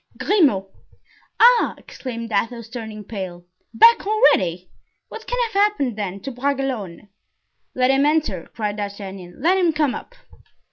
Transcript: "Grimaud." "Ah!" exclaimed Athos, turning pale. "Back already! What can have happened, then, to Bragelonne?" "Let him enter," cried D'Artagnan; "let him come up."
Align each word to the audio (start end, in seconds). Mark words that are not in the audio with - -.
"Grimaud." 0.17 0.65
"Ah!" 1.39 1.75
exclaimed 1.77 2.31
Athos, 2.31 2.69
turning 2.69 3.03
pale. 3.03 3.45
"Back 3.71 4.07
already! 4.07 4.71
What 5.09 5.27
can 5.27 5.37
have 5.43 5.53
happened, 5.53 5.95
then, 5.95 6.19
to 6.21 6.31
Bragelonne?" 6.31 7.07
"Let 7.75 7.91
him 7.91 8.07
enter," 8.07 8.49
cried 8.55 8.77
D'Artagnan; 8.77 9.35
"let 9.39 9.59
him 9.59 9.71
come 9.71 9.93
up." 9.93 10.15